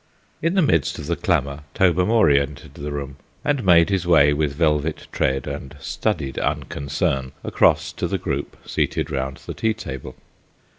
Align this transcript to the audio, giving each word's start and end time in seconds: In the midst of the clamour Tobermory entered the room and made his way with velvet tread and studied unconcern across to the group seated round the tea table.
In 0.41 0.55
the 0.55 0.63
midst 0.63 0.97
of 0.97 1.05
the 1.05 1.15
clamour 1.15 1.59
Tobermory 1.75 2.39
entered 2.41 2.73
the 2.73 2.91
room 2.91 3.17
and 3.45 3.63
made 3.63 3.91
his 3.91 4.07
way 4.07 4.33
with 4.33 4.53
velvet 4.55 5.05
tread 5.11 5.45
and 5.45 5.75
studied 5.79 6.39
unconcern 6.39 7.33
across 7.43 7.93
to 7.93 8.07
the 8.07 8.17
group 8.17 8.57
seated 8.65 9.11
round 9.11 9.37
the 9.45 9.53
tea 9.53 9.75
table. 9.75 10.15